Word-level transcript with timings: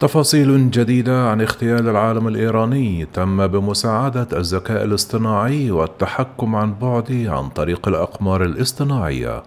تفاصيل 0.00 0.70
جديدة 0.70 1.28
عن 1.30 1.40
اغتيال 1.40 1.88
العالم 1.88 2.28
الإيراني 2.28 3.06
تم 3.14 3.46
بمساعدة 3.46 4.28
الذكاء 4.32 4.84
الاصطناعي 4.84 5.70
والتحكم 5.70 6.56
عن 6.56 6.74
بعد 6.74 7.26
عن 7.28 7.48
طريق 7.48 7.88
الأقمار 7.88 8.42
الاصطناعية. 8.42 9.42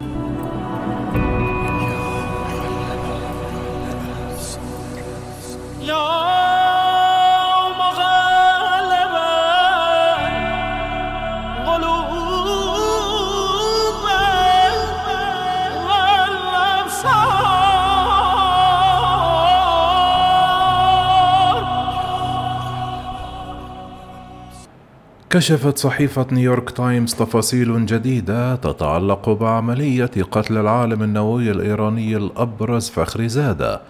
كشفت 25.31 25.77
صحيفة 25.77 26.27
نيويورك 26.31 26.69
تايمز 26.69 27.13
تفاصيل 27.13 27.85
جديدة 27.85 28.55
تتعلق 28.55 29.29
بعملية 29.29 30.11
قتل 30.31 30.57
العالم 30.57 31.03
النووي 31.03 31.51
الإيراني 31.51 32.17
الأبرز 32.17 32.89
فخري 32.89 33.29
زادة. 33.29 33.81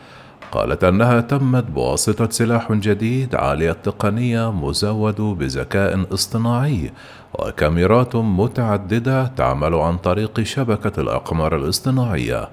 قالت 0.51 0.83
أنها 0.83 1.21
تمت 1.21 1.63
بواسطة 1.63 2.29
سلاح 2.29 2.71
جديد 2.73 3.35
عالي 3.35 3.71
التقنية 3.71 4.51
مزود 4.51 5.21
بذكاء 5.21 6.05
اصطناعي 6.13 6.91
وكاميرات 7.33 8.15
متعددة 8.15 9.27
تعمل 9.27 9.73
عن 9.73 9.97
طريق 9.97 10.41
شبكة 10.41 11.01
الأقمار 11.01 11.55
الاصطناعية. 11.55 12.49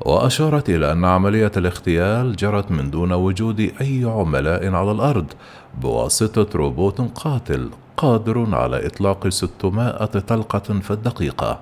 وأشارت 0.00 0.70
إلى 0.70 0.92
أن 0.92 1.04
عملية 1.04 1.52
الاغتيال 1.56 2.36
جرت 2.36 2.70
من 2.70 2.90
دون 2.90 3.12
وجود 3.12 3.60
أي 3.60 4.04
عملاء 4.04 4.72
على 4.72 4.90
الأرض 4.90 5.26
بواسطة 5.82 6.46
روبوت 6.54 7.00
قاتل 7.14 7.70
قادر 7.96 8.54
على 8.54 8.86
إطلاق 8.86 9.28
600 9.28 10.04
طلقة 10.04 10.58
في 10.58 10.90
الدقيقة. 10.90 11.60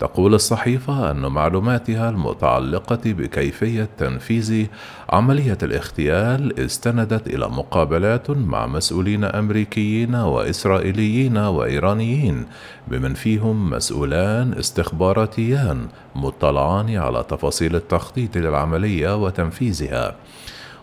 تقول 0.00 0.34
الصحيفة 0.34 1.10
أن 1.10 1.26
معلوماتها 1.26 2.10
المتعلقة 2.10 3.00
بكيفية 3.04 3.88
تنفيذ 3.98 4.66
عملية 5.10 5.58
الاغتيال 5.62 6.60
استندت 6.60 7.26
إلى 7.26 7.48
مقابلات 7.48 8.30
مع 8.30 8.66
مسؤولين 8.66 9.24
أمريكيين 9.24 10.14
وإسرائيليين 10.14 11.36
وإيرانيين 11.36 12.46
بمن 12.88 13.14
فيهم 13.14 13.70
مسؤولان 13.70 14.52
استخباراتيان 14.52 15.88
مطلعان 16.14 16.96
على 16.96 17.24
تفاصيل 17.28 17.76
التخطيط 17.76 18.36
للعملية 18.36 19.16
وتنفيذها. 19.16 20.16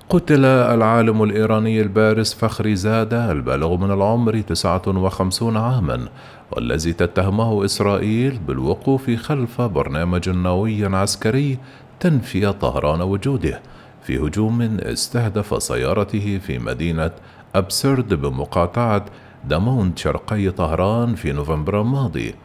قتل 0.10 0.46
العالم 0.46 1.24
الإيراني 1.24 1.82
البارز 1.82 2.34
فخري 2.34 2.76
زادة 2.76 3.32
البالغ 3.32 3.78
من 3.78 3.92
العمر 3.92 4.42
59 4.42 5.58
عاما 5.58 6.08
والذي 6.52 6.94
تتهمه 6.94 7.66
إسرائيل 7.66 8.40
بالوقوف 8.48 9.12
خلف 9.12 9.62
برنامج 9.62 10.30
نووي 10.30 10.86
عسكري 10.86 11.58
تنفي 12.00 12.54
طهران 12.54 13.02
وجوده 13.02 13.62
في 14.04 14.18
هجوم 14.18 14.62
استهدف 14.82 15.64
سيارته 15.64 16.40
في 16.48 16.60
مدينة 16.60 17.12
أبسرد 17.56 18.14
بمقاطعة 18.14 19.06
داموند 19.46 19.98
شرقي 19.98 20.50
طهران 20.50 21.16
في 21.16 21.32
نوفمبر 21.32 21.82
الماضي. 21.82 22.36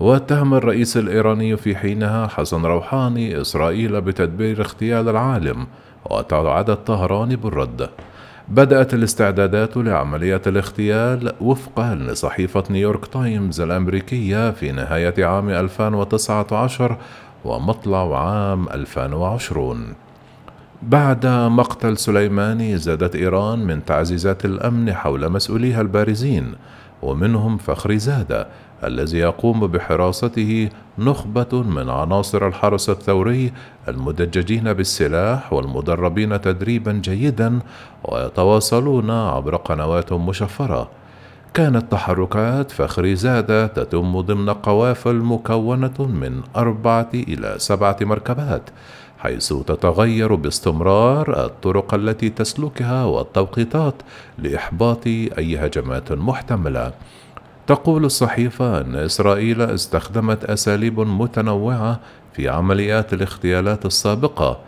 واتهم 0.00 0.54
الرئيس 0.54 0.96
الإيراني 0.96 1.56
في 1.56 1.76
حينها 1.76 2.26
حسن 2.26 2.66
روحاني 2.66 3.40
إسرائيل 3.40 4.00
بتدبير 4.00 4.60
اغتيال 4.60 5.08
العالم 5.08 5.66
وتوعدت 6.10 6.86
طهران 6.86 7.36
بالرد. 7.36 7.88
بدأت 8.48 8.94
الاستعدادات 8.94 9.76
لعملية 9.76 10.42
الاغتيال 10.46 11.32
وفقا 11.40 11.94
لصحيفة 11.94 12.64
نيويورك 12.70 13.06
تايمز 13.06 13.60
الأمريكية 13.60 14.50
في 14.50 14.72
نهاية 14.72 15.24
عام 15.24 15.50
2019 15.50 16.96
ومطلع 17.44 18.28
عام 18.28 18.68
2020 18.68 19.94
بعد 20.82 21.26
مقتل 21.26 21.98
سليماني 21.98 22.78
زادت 22.78 23.16
إيران 23.16 23.58
من 23.58 23.84
تعزيزات 23.84 24.44
الأمن 24.44 24.94
حول 24.94 25.28
مسؤوليها 25.32 25.80
البارزين 25.80 26.52
ومنهم 27.02 27.58
فخر 27.58 27.96
زادة 27.96 28.46
الذي 28.84 29.18
يقوم 29.18 29.66
بحراسته 29.66 30.68
نخبة 30.98 31.62
من 31.62 31.90
عناصر 31.90 32.46
الحرس 32.46 32.90
الثوري 32.90 33.52
المدججين 33.88 34.72
بالسلاح 34.72 35.52
والمدربين 35.52 36.40
تدريبا 36.40 36.92
جيدا 36.92 37.58
ويتواصلون 38.04 39.10
عبر 39.10 39.56
قنوات 39.56 40.12
مشفرة. 40.12 40.88
كانت 41.54 41.92
تحركات 41.92 42.70
فخري 42.70 43.16
زادة 43.16 43.66
تتم 43.66 44.20
ضمن 44.20 44.50
قوافل 44.50 45.14
مكونة 45.14 45.94
من 45.98 46.40
أربعة 46.56 47.10
إلى 47.14 47.54
سبعة 47.58 47.96
مركبات 48.00 48.62
حيث 49.18 49.48
تتغير 49.48 50.34
باستمرار 50.34 51.44
الطرق 51.44 51.94
التي 51.94 52.28
تسلكها 52.28 53.04
والتوقيتات 53.04 53.94
لإحباط 54.38 55.06
أي 55.06 55.56
هجمات 55.58 56.12
محتملة. 56.12 56.92
تقول 57.66 58.04
الصحيفة 58.04 58.80
أن 58.80 58.94
إسرائيل 58.94 59.62
استخدمت 59.62 60.44
أساليب 60.44 61.00
متنوعة 61.00 62.00
في 62.32 62.48
عمليات 62.48 63.12
الاغتيالات 63.12 63.86
السابقة. 63.86 64.58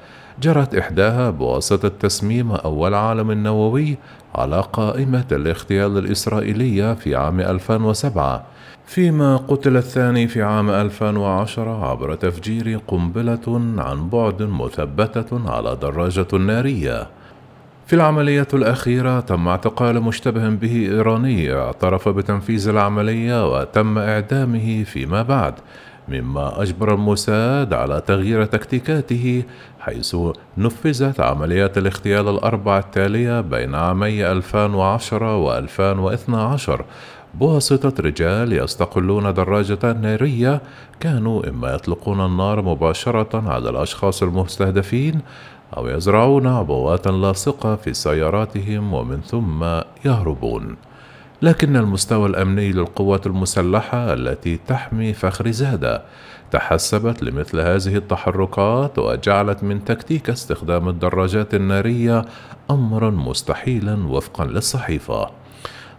جرت 0.42 0.74
إحداها 0.74 1.30
بواسطة 1.30 1.88
تسميم 1.88 2.52
أول 2.52 2.94
عالم 2.94 3.32
نووي 3.32 3.98
على 4.34 4.64
قائمة 4.72 5.24
الاغتيال 5.32 5.98
الإسرائيلية 5.98 6.94
في 6.94 7.16
عام 7.16 7.40
2007 7.40 8.46
فيما 8.86 9.36
قتل 9.36 9.76
الثاني 9.76 10.28
في 10.28 10.42
عام 10.42 10.70
2010 10.70 11.86
عبر 11.90 12.14
تفجير 12.14 12.80
قنبلة 12.86 13.60
عن 13.78 14.08
بعد 14.08 14.42
مثبتة 14.42 15.50
على 15.50 15.76
دراجة 15.82 16.36
نارية 16.36 17.06
في 17.88 17.96
العملية 17.96 18.46
الأخيرة 18.54 19.20
تم 19.20 19.48
اعتقال 19.48 20.00
مشتبه 20.00 20.48
به 20.48 20.72
إيراني 20.72 21.54
اعترف 21.54 22.08
بتنفيذ 22.08 22.68
العملية 22.68 23.52
وتم 23.52 23.98
إعدامه 23.98 24.84
فيما 24.84 25.22
بعد 25.22 25.54
مما 26.08 26.62
أجبر 26.62 26.94
الموساد 26.94 27.74
على 27.74 28.00
تغيير 28.06 28.44
تكتيكاته 28.44 29.42
حيث 29.80 30.16
نفذت 30.58 31.20
عمليات 31.20 31.78
الاغتيال 31.78 32.28
الأربع 32.28 32.78
التالية 32.78 33.40
بين 33.40 33.74
عامي 33.74 34.32
2010 34.32 35.36
و 35.36 35.58
2012 35.58 36.84
بواسطة 37.34 38.02
رجال 38.02 38.52
يستقلون 38.52 39.34
دراجة 39.34 39.92
نارية 39.92 40.60
كانوا 41.00 41.48
إما 41.48 41.74
يطلقون 41.74 42.26
النار 42.26 42.62
مباشرة 42.62 43.50
على 43.50 43.70
الأشخاص 43.70 44.22
المستهدفين 44.22 45.20
أو 45.76 45.88
يزرعون 45.88 46.46
عبوات 46.46 47.08
لاصقة 47.08 47.76
في 47.76 47.94
سياراتهم 47.94 48.94
ومن 48.94 49.20
ثم 49.20 49.64
يهربون. 50.04 50.76
لكن 51.42 51.76
المستوى 51.76 52.28
الأمني 52.28 52.72
للقوات 52.72 53.26
المسلحة 53.26 54.12
التي 54.12 54.58
تحمي 54.66 55.12
فخر 55.12 55.50
زادة 55.50 56.02
تحسبت 56.50 57.22
لمثل 57.22 57.60
هذه 57.60 57.96
التحركات 57.96 58.98
وجعلت 58.98 59.62
من 59.62 59.84
تكتيك 59.84 60.30
استخدام 60.30 60.88
الدراجات 60.88 61.54
النارية 61.54 62.24
أمرا 62.70 63.10
مستحيلا 63.10 64.06
وفقا 64.06 64.44
للصحيفة. 64.44 65.30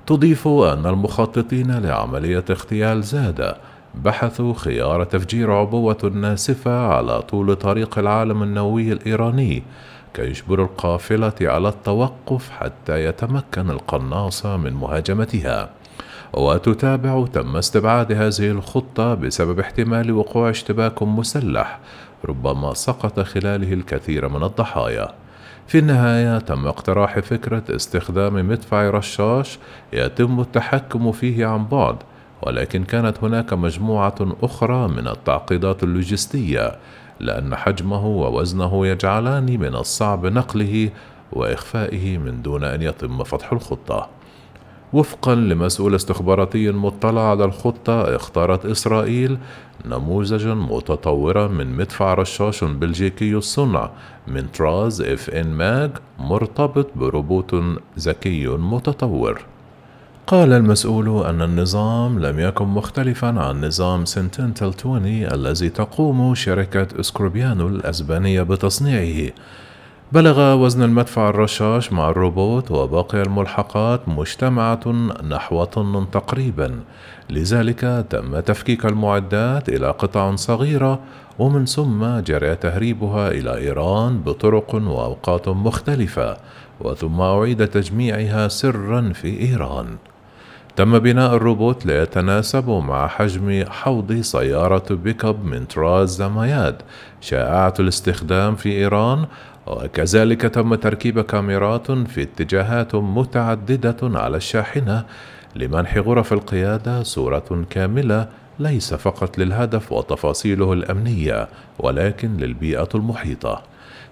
تضيف 0.07 0.47
أن 0.47 0.85
المخططين 0.85 1.71
لعملية 1.71 2.45
اغتيال 2.49 3.03
زادة 3.03 3.57
بحثوا 3.95 4.53
خيار 4.53 5.03
تفجير 5.03 5.51
عبوة 5.51 6.11
ناسفة 6.13 6.87
على 6.87 7.21
طول 7.21 7.55
طريق 7.55 7.99
العالم 7.99 8.43
النووي 8.43 8.91
الإيراني 8.91 9.63
كيجبر 10.13 10.63
القافلة 10.63 11.33
على 11.41 11.69
التوقف 11.69 12.49
حتى 12.49 13.05
يتمكن 13.05 13.69
القناص 13.69 14.45
من 14.45 14.73
مهاجمتها. 14.73 15.69
وتتابع 16.33 17.25
تم 17.25 17.55
استبعاد 17.55 18.11
هذه 18.11 18.51
الخطة 18.51 19.13
بسبب 19.13 19.59
احتمال 19.59 20.11
وقوع 20.11 20.49
اشتباك 20.49 21.03
مسلح 21.03 21.79
ربما 22.25 22.73
سقط 22.73 23.19
خلاله 23.19 23.73
الكثير 23.73 24.29
من 24.29 24.43
الضحايا. 24.43 25.07
في 25.67 25.79
النهاية 25.79 26.39
تم 26.39 26.67
اقتراح 26.67 27.19
فكرة 27.19 27.63
استخدام 27.75 28.49
مدفع 28.49 28.89
رشاش 28.89 29.59
يتم 29.93 30.39
التحكم 30.39 31.11
فيه 31.11 31.45
عن 31.45 31.65
بعد 31.65 31.95
ولكن 32.41 32.83
كانت 32.83 33.23
هناك 33.23 33.53
مجموعة 33.53 34.15
أخرى 34.43 34.87
من 34.87 35.07
التعقيدات 35.07 35.83
اللوجستية 35.83 36.75
لأن 37.19 37.55
حجمه 37.55 38.07
ووزنه 38.07 38.87
يجعلان 38.87 39.59
من 39.59 39.75
الصعب 39.75 40.25
نقله 40.25 40.89
وإخفائه 41.31 42.17
من 42.17 42.41
دون 42.41 42.63
أن 42.63 42.81
يتم 42.81 43.23
فتح 43.23 43.53
الخطة. 43.53 44.09
وفقا 44.93 45.35
لمسؤول 45.35 45.95
استخباراتي 45.95 46.71
مطلع 46.71 47.29
على 47.29 47.45
الخطة 47.45 48.15
اختارت 48.15 48.65
إسرائيل 48.65 49.37
نموذجا 49.85 50.53
متطورا 50.53 51.47
من 51.47 51.77
مدفع 51.77 52.13
رشاش 52.13 52.63
بلجيكي 52.63 53.35
الصنع 53.35 53.89
من 54.27 54.51
طراز 54.51 55.01
FN 55.01 55.47
MAG 55.47 55.91
مرتبط 56.19 56.87
بروبوت 56.95 57.55
ذكي 57.99 58.47
متطور 58.47 59.41
قال 60.29 60.53
المسؤول 60.53 61.25
أن 61.25 61.41
النظام 61.41 62.19
لم 62.19 62.39
يكن 62.39 62.65
مختلفا 62.65 63.27
عن 63.27 63.65
نظام 63.65 64.05
Sentinel 64.05 64.73
20 64.79 65.05
الذي 65.05 65.69
تقوم 65.69 66.35
شركة 66.35 66.87
Escribano 66.99 67.67
الأسبانية 67.67 68.41
بتصنيعه. 68.41 69.31
بلغ 70.11 70.53
وزن 70.53 70.83
المدفع 70.83 71.29
الرشاش 71.29 71.93
مع 71.93 72.09
الروبوت 72.09 72.71
وباقي 72.71 73.21
الملحقات 73.21 74.07
مجتمعة 74.07 74.79
نحو 75.29 75.63
طن 75.63 76.05
تقريبا. 76.11 76.79
لذلك 77.29 78.05
تم 78.09 78.39
تفكيك 78.39 78.85
المعدات 78.85 79.69
إلى 79.69 79.91
قطع 79.91 80.35
صغيرة 80.35 80.99
ومن 81.39 81.65
ثم 81.65 82.19
جرى 82.19 82.55
تهريبها 82.55 83.31
إلى 83.31 83.57
إيران 83.57 84.21
بطرق 84.21 84.75
وأوقات 84.75 85.47
مختلفة 85.47 86.37
وثم 86.79 87.21
أعيد 87.21 87.67
تجميعها 87.67 88.47
سرا 88.47 89.13
في 89.13 89.39
إيران. 89.39 89.97
تم 90.79 90.99
بناء 90.99 91.35
الروبوت 91.35 91.85
ليتناسب 91.85 92.69
مع 92.69 93.07
حجم 93.07 93.63
حوض 93.69 94.13
سيارة 94.13 94.93
بيك 94.93 95.25
اب 95.25 95.45
من 95.45 95.65
طراز 95.65 96.15
زماياد 96.15 96.81
شائعة 97.21 97.73
الاستخدام 97.79 98.55
في 98.55 98.71
إيران 98.71 99.25
وكذلك 99.67 100.41
تم 100.41 100.75
تركيب 100.75 101.21
كاميرات 101.21 101.91
في 101.91 102.21
اتجاهات 102.21 102.95
متعددة 102.95 104.19
على 104.19 104.37
الشاحنة 104.37 105.05
لمنح 105.55 105.97
غرف 105.97 106.33
القيادة 106.33 107.03
صورة 107.03 107.65
كاملة 107.69 108.27
ليس 108.59 108.93
فقط 108.93 109.37
للهدف 109.37 109.91
وتفاصيله 109.91 110.73
الأمنية 110.73 111.47
ولكن 111.79 112.37
للبيئة 112.37 112.89
المحيطة. 112.95 113.61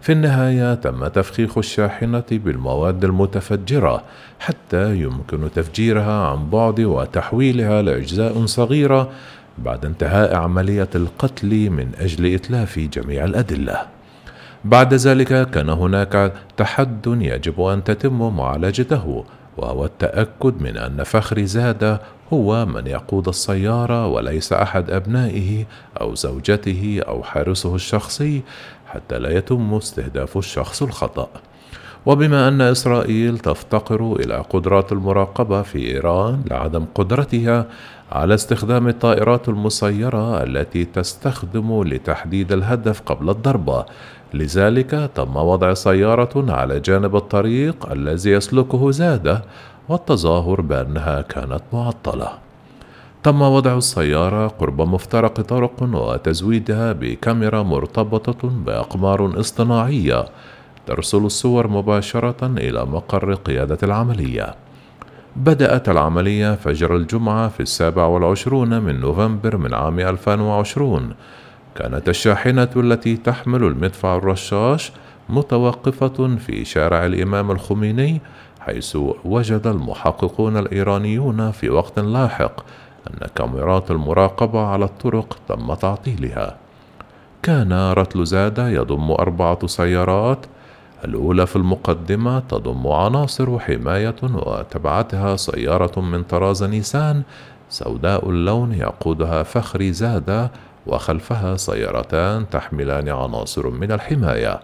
في 0.02 0.12
النهاية 0.12 0.74
تم 0.74 1.08
تفخيخ 1.08 1.58
الشاحنة 1.58 2.24
بالمواد 2.32 3.04
المتفجرة 3.04 4.04
حتى 4.40 4.98
يمكن 4.98 5.50
تفجيرها 5.56 6.28
عن 6.28 6.50
بعد 6.50 6.80
وتحويلها 6.80 7.82
لأجزاء 7.82 8.46
صغيرة 8.46 9.10
بعد 9.58 9.86
انتهاء 9.86 10.36
عملية 10.36 10.90
القتل 10.96 11.70
من 11.70 11.92
أجل 12.00 12.34
إتلاف 12.34 12.80
جميع 12.80 13.26
الأدلة. 13.26 13.82
بعد 14.66 14.94
ذلك 14.94 15.50
كان 15.50 15.70
هناك 15.70 16.34
تحد 16.58 17.08
يجب 17.08 17.62
أن 17.62 17.84
تتم 17.84 18.38
معالجته 18.38 19.24
وهو 19.58 19.86
التأكد 19.86 20.62
من 20.62 20.78
أن 20.78 21.04
فخري 21.04 21.46
زاد 21.46 22.00
هو 22.34 22.66
من 22.66 22.88
يقود 22.88 23.28
السيارة 23.28 24.08
وليس 24.08 24.54
أحد 24.54 24.92
أبنائه 24.92 25.66
أو 26.02 26.16
زوجته 26.16 27.02
أو 27.08 27.24
حارسه 27.24 27.76
الشخصي 27.76 28.42
حتى 28.88 29.20
لا 29.20 29.38
يتم 29.38 29.74
استهداف 29.74 30.38
الشخص 30.38 30.84
الخطأ. 30.84 31.30
وبما 32.06 32.48
أن 32.48 32.62
إسرائيل 32.62 33.40
تفتقر 33.40 34.16
إلى 34.20 34.44
قدرات 34.50 34.92
المراقبة 34.92 35.62
في 35.62 35.92
إيران 35.92 36.42
لعدم 36.52 36.86
قدرتها 36.96 37.66
على 38.12 38.34
استخدام 38.34 38.88
الطائرات 38.88 39.50
المسيرة 39.50 40.44
التي 40.44 40.86
تستخدم 40.86 41.84
لتحديد 41.84 42.52
الهدف 42.52 43.02
قبل 43.02 43.30
الضربة، 43.30 43.86
لذلك 44.34 45.12
تم 45.16 45.36
وضع 45.36 45.74
سيارة 45.74 46.52
على 46.52 46.80
جانب 46.80 47.16
الطريق 47.16 47.92
الذي 47.92 48.32
يسلكه 48.32 48.92
زادة 48.92 49.44
والتظاهر 49.90 50.62
بأنها 50.62 51.22
كانت 51.22 51.62
معطلة. 51.74 52.47
تم 53.28 53.42
وضع 53.42 53.78
السيارة 53.78 54.48
قرب 54.48 54.82
مفترق 54.82 55.42
طرق 55.42 55.84
وتزويدها 55.84 56.94
بكاميرا 56.94 57.64
مرتبطة 57.64 58.50
بأقمار 58.50 59.40
اصطناعية 59.40 60.26
ترسل 60.86 61.18
الصور 61.18 61.68
مباشرة 61.68 62.46
إلى 62.58 62.86
مقر 62.86 63.34
قيادة 63.34 63.78
العملية. 63.84 64.56
بدأت 65.36 65.90
العملية 65.90 66.56
فجر 66.56 66.96
الجمعة 66.96 67.48
في 67.50 67.60
السابع 67.60 68.06
والعشرون 68.06 68.82
من 68.82 69.00
نوفمبر 69.00 69.58
من 69.58 69.74
عام 69.74 70.00
2020 70.00 71.14
كانت 71.76 72.10
الشاحنة 72.10 72.70
التي 72.76 73.18
تحمل 73.18 73.64
المدفع 73.64 74.16
الرشاش 74.16 74.92
متوقفة 75.30 76.36
في 76.36 76.66
شارع 76.66 77.06
الإمام 77.06 77.52
الخميني 77.52 78.22
حيث 78.60 78.98
وجد 79.26 79.68
المحققون 79.68 80.58
الإيرانيون 80.58 81.52
في 81.52 81.70
وقت 81.70 82.00
لاحق 82.00 82.66
أن 83.08 83.28
كاميرات 83.36 83.92
المراقبة 83.92 84.66
على 84.66 84.86
الطرق 84.86 85.38
تم 85.48 85.74
تعطيلها. 85.74 86.58
كان 87.44 87.92
رتل 87.92 88.26
زادة 88.26 88.70
يضم 88.70 89.12
أربعة 89.12 89.68
سيارات 89.68 90.46
الأولى 91.06 91.48
في 91.48 91.56
المقدمة 91.56 92.40
تضم 92.40 92.88
عناصر 92.88 93.60
حماية 93.60 94.16
وتبعتها 94.24 95.36
سيارة 95.36 96.00
من 96.00 96.24
طراز 96.24 96.64
نيسان 96.64 97.22
سوداء 97.70 98.30
اللون 98.30 98.74
يقودها 98.74 99.44
فخري 99.44 99.94
زادة 99.94 100.52
وخلفها 100.88 101.56
سيارتان 101.56 102.50
تحملان 102.50 103.10
عناصر 103.10 103.70
من 103.70 103.92
الحماية 103.92 104.60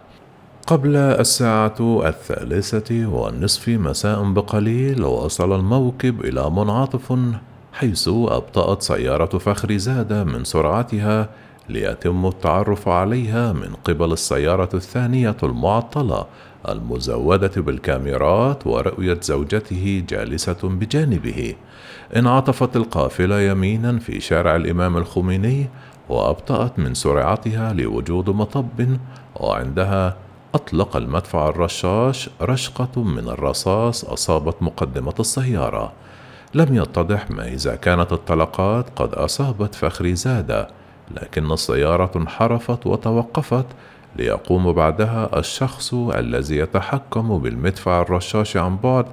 قبل 0.67 0.95
الساعة 0.95 2.01
الثالثة 2.05 3.07
والنصف 3.07 3.69
مساء 3.69 4.23
بقليل 4.23 5.03
وصل 5.03 5.55
الموكب 5.55 6.21
إلى 6.25 6.49
منعطف 6.49 7.13
حيث 7.73 8.07
أبطأت 8.07 8.81
سيارة 8.81 9.37
فخر 9.37 9.77
زادة 9.77 10.23
من 10.23 10.43
سرعتها 10.43 11.29
ليتم 11.69 12.25
التعرف 12.25 12.87
عليها 12.87 13.53
من 13.53 13.75
قبل 13.83 14.13
السيارة 14.13 14.69
الثانية 14.73 15.37
المعطلة 15.43 16.25
المزودة 16.69 17.61
بالكاميرات 17.61 18.67
ورؤية 18.67 19.19
زوجته 19.21 20.03
جالسة 20.09 20.57
بجانبه. 20.63 21.55
انعطفت 22.15 22.75
القافلة 22.75 23.41
يمينا 23.41 23.99
في 23.99 24.19
شارع 24.19 24.55
الإمام 24.55 24.97
الخميني 24.97 25.69
وأبطأت 26.09 26.79
من 26.79 26.93
سرعتها 26.93 27.73
لوجود 27.73 28.29
مطب 28.29 28.97
وعندها 29.35 30.17
أطلق 30.55 30.97
المدفع 30.97 31.49
الرشاش 31.49 32.29
رشقة 32.41 33.03
من 33.03 33.29
الرصاص 33.29 34.05
أصابت 34.05 34.55
مقدمة 34.61 35.13
السيارة. 35.19 35.93
لم 36.55 36.75
يتضح 36.75 37.31
ما 37.31 37.47
إذا 37.47 37.75
كانت 37.75 38.13
الطلقات 38.13 38.85
قد 38.95 39.13
أصابت 39.13 39.75
فخري 39.75 40.15
زادة 40.15 40.67
لكن 41.11 41.51
السيارة 41.51 42.11
انحرفت 42.15 42.87
وتوقفت 42.87 43.65
ليقوم 44.15 44.71
بعدها 44.71 45.39
الشخص 45.39 45.93
الذي 45.93 46.57
يتحكم 46.57 47.37
بالمدفع 47.37 48.01
الرشاش 48.01 48.57
عن 48.57 48.77
بعد 48.77 49.05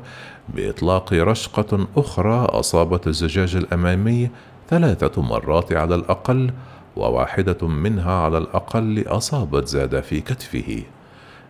بإطلاق 0.48 1.12
رشقة 1.12 1.87
أخرى 1.97 2.44
أصابت 2.44 3.06
الزجاج 3.06 3.56
الأمامي 3.56 4.30
ثلاثة 4.70 5.23
مرات 5.23 5.73
على 5.73 5.94
الأقل 5.94 6.50
وواحدة 6.97 7.68
منها 7.68 8.12
على 8.12 8.38
الأقل 8.38 9.04
أصابت 9.06 9.68
زاد 9.68 10.00
في 10.00 10.20
كتفه. 10.20 10.82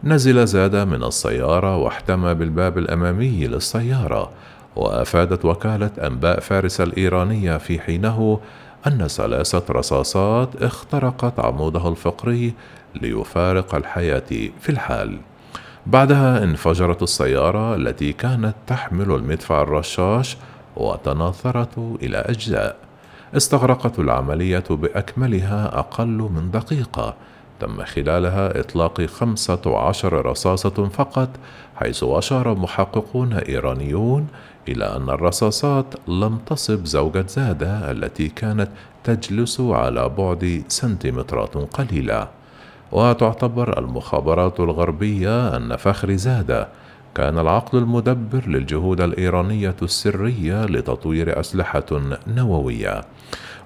نزل 0.04 0.46
زاد 0.46 0.76
من 0.76 1.04
السيارة 1.04 1.76
واحتمى 1.76 2.34
بالباب 2.34 2.78
الأمامي 2.78 3.46
للسيارة، 3.46 4.30
وأفادت 4.76 5.44
وكالة 5.44 5.90
أنباء 5.98 6.40
فارس 6.40 6.80
الإيرانية 6.80 7.56
في 7.56 7.80
حينه 7.80 8.40
أن 8.86 9.08
ثلاثة 9.08 9.62
رصاصات 9.70 10.62
اخترقت 10.62 11.40
عموده 11.40 11.88
الفقري 11.88 12.54
ليفارق 12.94 13.74
الحياة 13.74 14.50
في 14.60 14.68
الحال. 14.68 15.18
بعدها 15.86 16.44
انفجرت 16.44 17.02
السيارة 17.02 17.74
التي 17.74 18.12
كانت 18.12 18.54
تحمل 18.66 19.12
المدفع 19.12 19.62
الرشاش 19.62 20.36
وتناثرت 20.76 21.78
إلى 22.02 22.18
أجزاء. 22.18 22.76
استغرقت 23.36 23.98
العملية 23.98 24.64
بأكملها 24.70 25.78
أقل 25.78 26.06
من 26.06 26.50
دقيقة 26.50 27.14
تم 27.60 27.84
خلالها 27.84 28.60
إطلاق 28.60 29.02
خمسة 29.02 29.78
عشر 29.78 30.26
رصاصة 30.26 30.88
فقط 30.88 31.28
حيث 31.76 32.04
أشار 32.04 32.54
محققون 32.54 33.32
إيرانيون 33.32 34.26
إلى 34.68 34.84
أن 34.84 35.10
الرصاصات 35.10 35.94
لم 36.08 36.38
تصب 36.46 36.84
زوجة 36.84 37.24
زادة 37.28 37.90
التي 37.90 38.28
كانت 38.28 38.68
تجلس 39.04 39.60
على 39.60 40.08
بعد 40.08 40.62
سنتيمترات 40.68 41.54
قليلة. 41.54 42.28
وتعتبر 42.92 43.78
المخابرات 43.78 44.60
الغربية 44.60 45.56
أن 45.56 45.76
فخر 45.76 46.12
زادة 46.12 46.68
كان 47.14 47.38
العقل 47.38 47.78
المدبر 47.78 48.48
للجهود 48.48 49.00
الإيرانية 49.00 49.76
السرية 49.82 50.64
لتطوير 50.64 51.40
أسلحة 51.40 51.86
نووية. 52.26 53.00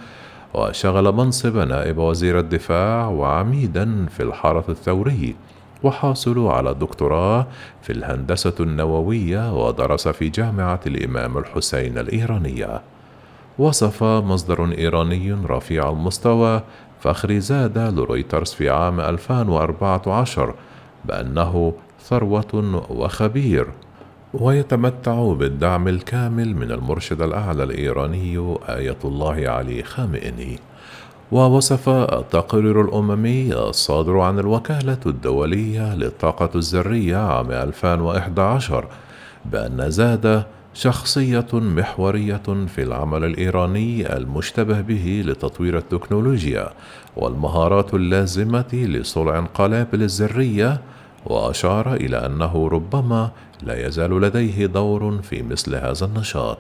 وشغل 0.55 1.13
منصب 1.13 1.57
نائب 1.57 1.99
وزير 1.99 2.39
الدفاع 2.39 3.09
وعميدا 3.09 4.07
في 4.07 4.23
الحرس 4.23 4.69
الثوري 4.69 5.37
وحاصل 5.83 6.47
على 6.47 6.71
الدكتوراه 6.71 7.47
في 7.83 7.93
الهندسة 7.93 8.55
النووية 8.61 9.67
ودرس 9.67 10.09
في 10.09 10.29
جامعة 10.29 10.81
الإمام 10.87 11.39
الحسين 11.39 11.99
الإيرانية. 11.99 12.81
وصف 13.59 14.03
مصدر 14.03 14.73
إيراني 14.79 15.33
رفيع 15.33 15.91
المستوى 15.91 16.63
فخري 17.01 17.41
زاد 17.41 17.79
لرويترز 17.79 18.53
في 18.53 18.71
عام 18.71 19.01
2014 19.01 20.55
بأنه 21.05 21.73
ثروة 22.05 22.85
وخبير 22.91 23.67
ويتمتع 24.35 25.33
بالدعم 25.33 25.89
الكامل 25.89 26.57
من 26.57 26.73
المرشد 26.73 27.23
الأعلى 27.23 27.63
الإيراني 27.63 28.57
آية 28.69 28.99
الله 29.05 29.49
علي 29.49 29.83
خامئني. 29.83 30.59
ووصف 31.33 31.89
التقرير 31.89 32.81
الأممي 32.81 33.55
الصادر 33.55 34.19
عن 34.19 34.39
الوكالة 34.39 34.99
الدولية 35.07 35.95
للطاقة 35.95 36.51
الذرية 36.55 37.17
عام 37.17 37.51
2011 37.51 38.87
بأن 39.45 39.91
زاد 39.91 40.45
شخصية 40.75 41.47
محورية 41.53 42.67
في 42.75 42.83
العمل 42.83 43.25
الإيراني 43.25 44.17
المشتبه 44.17 44.81
به 44.81 45.23
لتطوير 45.27 45.79
التكنولوجيا 45.79 46.69
والمهارات 47.17 47.95
اللازمة 47.95 48.69
لصنع 48.73 49.39
القنابل 49.39 50.03
الذرية 50.03 50.81
وأشار 51.27 51.95
إلى 51.95 52.17
أنه 52.27 52.69
ربما 52.69 53.31
لا 53.63 53.87
يزال 53.87 54.21
لديه 54.21 54.67
دور 54.67 55.23
في 55.23 55.43
مثل 55.43 55.75
هذا 55.75 56.05
النشاط 56.05 56.59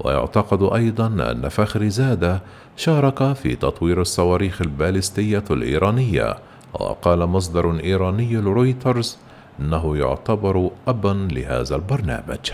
ويعتقد 0.00 0.62
أيضا 0.62 1.06
أن 1.06 1.48
فخري 1.48 1.90
زادة 1.90 2.42
شارك 2.76 3.32
في 3.32 3.56
تطوير 3.56 4.00
الصواريخ 4.00 4.62
البالستية 4.62 5.44
الإيرانية 5.50 6.36
وقال 6.74 7.26
مصدر 7.26 7.80
إيراني 7.80 8.36
لرويترز 8.36 9.18
أنه 9.60 9.96
يعتبر 9.96 10.70
أبا 10.88 11.28
لهذا 11.32 11.76
البرنامج. 11.76 12.50